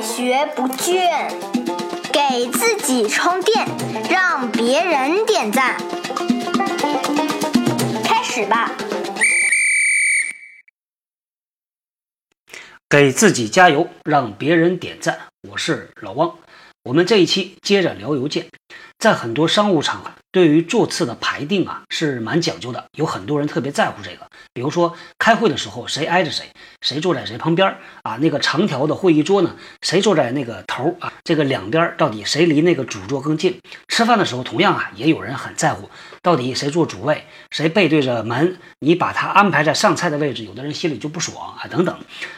[0.00, 1.30] 学不倦，
[2.10, 3.66] 给自己充电，
[4.10, 5.76] 让别人点赞。
[8.02, 8.72] 开始吧。
[12.88, 15.18] 给自己加油，让别人点赞。
[15.48, 16.38] 我是老汪，
[16.84, 18.46] 我们这一期接着聊邮件。
[18.98, 24.29] 在很多商务场合，对于座次的排定啊是蛮讲究的，有很多人特别在乎这个。
[24.52, 26.46] 比如说开会的时候，谁挨着谁，
[26.80, 28.16] 谁坐在谁旁边啊？
[28.16, 31.12] 那个长条的会议桌呢，谁坐在那个头啊？
[31.22, 33.60] 这个两边到底谁离那个主桌更近？
[33.88, 35.88] 吃饭的时候，同样啊，也有人很在乎，
[36.20, 38.58] 到底谁坐主位，谁背对着门？
[38.80, 41.96] 你把他安排在上菜的位置，有的人心里就不爽啊，等等。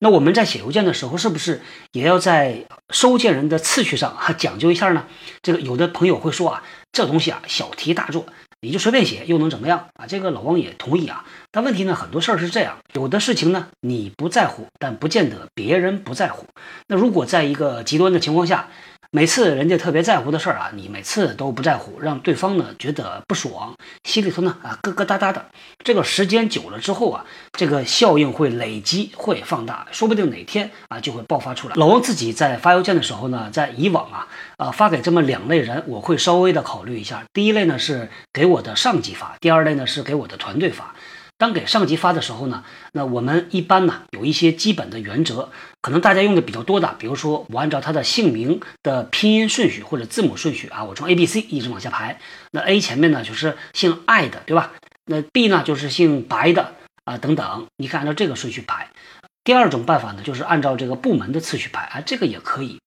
[0.00, 1.62] 那我们在写邮件的时候，是不是
[1.92, 5.06] 也要在收件人的次序上哈讲究一下呢？
[5.42, 6.50] 这个有的朋友会说。
[6.50, 6.62] 啊，
[6.92, 8.26] 这东西啊，小题大做，
[8.64, 10.06] 你就随便写，又能怎么样啊？
[10.06, 11.26] 这个老王也同意啊。
[11.50, 16.46] 但问题呢，很多事儿是这样，有的事情呢，你不在乎，但不见得别人不在乎。
[16.86, 18.70] 那如果在一个极端的情况下，
[19.14, 25.46] 每次人家特别在乎的事儿啊，你每次都不在乎，让对方呢觉得不爽，心里头呢啊咯咯哒哒的。
[25.84, 31.76] 这个时间久了之后啊，这个效应会累积，会放大，说不定哪天啊就会爆发出来。
[31.76, 37.22] 老王自己在发邮件的时候呢，在以往啊，呃发给这么两类人，我会稍微的考虑一下。
[37.32, 40.92] 第一类呢是给我的上级发，第二类呢是给我的团队发。
[41.36, 52.20] 当给上级发的时候呢，那我们一般呢有一些基本的原则，可能大家用的比较多的，比如说我按照他的姓名的拼音顺序或者字母顺序啊，我从 A B C 一直往下排。
[52.52, 54.72] 那 A 前面呢就是姓艾的，对吧？
[55.06, 56.74] 那 B 呢就是姓白的
[57.04, 58.88] 啊，等等，你可以按照这个顺序排。
[59.42, 62.78] 第二种办法呢就是按照这个部门的次序排啊，这个也可以。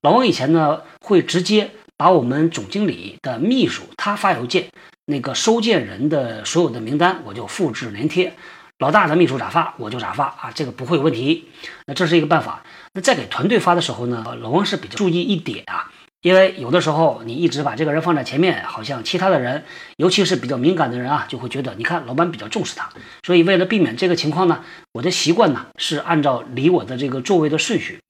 [0.00, 1.70] 老王以前呢会直接
[2.02, 4.66] 把我们总经理的秘书他发邮件。
[5.04, 8.32] 那个收件人的所有的名单，我就复制粘贴，
[8.80, 11.48] 老大的秘书咋发我就咋发啊，这个不会有问题。
[11.86, 12.64] 那这是一个办法。
[12.94, 15.92] 那在给团队发的时候呢，老王是比较注意一点啊，
[16.22, 19.64] 因为有的时候你一直把这个人放在前面，好像其他的人，
[19.96, 22.90] 尤其是比较敏感的人啊，就会觉得你看老板比较重视他。
[23.22, 28.00] 所以为了避免这个情况呢，我的习惯呢是按照离我的这个座位的顺序，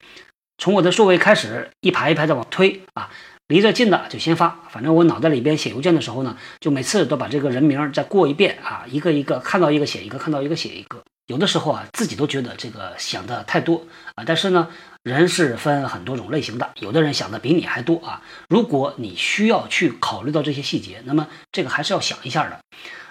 [0.56, 3.10] 从我的座位开始一排一排的往推啊。
[3.52, 11.02] 离着近的就先发，反正我脑袋里边写邮件的时候呢，就每次都把这个人名再过一遍啊，一个一个看到一个写一个，看到一个写一个。
[11.26, 14.68] 有的时候啊，自己都觉得这个想的太多啊，但是呢，
[15.02, 18.22] 人是分很多种类型的，有的人想的比你还多啊。
[18.48, 22.58] 如果你需要去考虑到这些细节，那么这个还是要想一下的。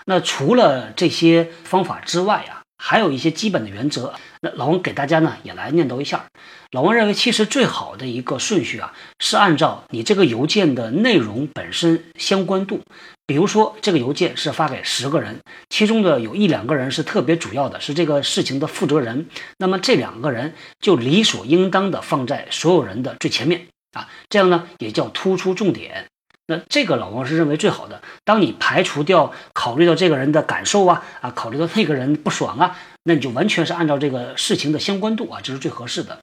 [0.05, 2.60] 那除了这些方法之外啊。
[2.83, 6.25] 还有一些基本的原则，那老王给大家呢也来念叨一下。
[6.71, 12.81] 老王认为，其实最好的一个顺序啊，是按照你这个邮件的内容本身相关度。
[13.27, 15.39] 比如说，这个邮件是发给十个人，
[15.69, 19.27] 其中的有一两个人是特别主要的，是这个事情的负责人，
[19.59, 26.07] 那么这两个人就理所应当的放在所有人的最前面啊，这样呢也叫突出重点。
[26.47, 28.01] 那这个老王是认为最好的。
[28.25, 36.19] 当你排除掉考虑到这个人的感受啊啊，考虑到那个人不爽啊，那你就完全是按照这个事情的相关度啊，这是最合适的。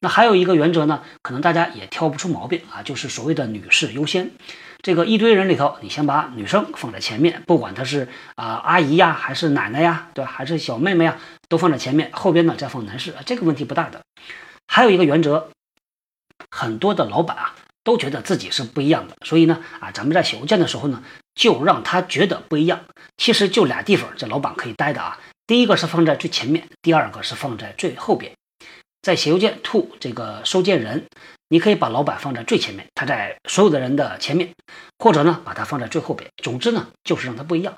[0.00, 4.30] 那还有一个原则呢，可能大家也挑不出毛病啊，就是所谓的女士优先。
[4.82, 10.30] 这个一堆人里头，你先把女生放在前面，不管她是啊阿姨呀，还是奶奶呀，对吧？
[10.30, 14.00] 还是小妹妹呀，都放在前面，后边呢再放男士啊，这个问题不大的。
[14.66, 15.50] 还有一个原则，
[16.50, 17.54] 很多的老板啊。
[17.82, 21.02] 都觉得自己是不一样的，所以呢，啊，咱们在写邮件的时候呢，
[21.34, 22.80] 就让他觉得不一样。
[23.16, 25.18] 其实就俩地方，这老板可以待的啊。
[25.46, 28.32] 第一个是放在最前面，第二个是放在最后边。
[29.02, 31.06] 在写邮件 to 这个收件人，
[31.48, 34.52] 你可以把老板放在最前面，他在所有的人的前面，
[34.98, 36.30] 或者呢，把他放在最后边。
[36.42, 37.74] 总之呢，就是让他不一样。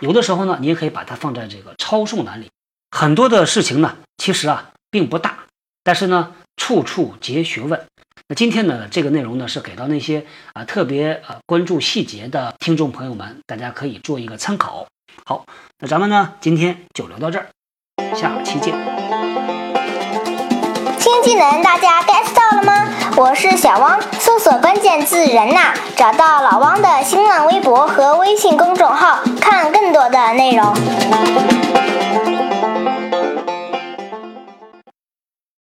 [0.00, 2.48] 有的时候呢，你也可以把它放在这个抄送栏里。
[2.90, 5.46] 很多的事情呢，其实啊，并不大，
[5.82, 7.84] 但是呢，处处皆学问。
[8.28, 10.24] 那今天呢，这个内容呢是给到那些
[10.54, 14.86] 啊特别呃关注细节的听众朋友们，大家可以做一个参考。
[15.24, 15.44] 好，
[15.80, 17.46] 那咱们呢今天就聊到这儿，
[18.14, 18.74] 下期见。
[20.98, 22.88] 新技能大家 get 到了吗？
[23.16, 31.81] 我是小汪，搜索关键字“人呐”，找到老汪的新浪微博和微信公众号，看更多的内容。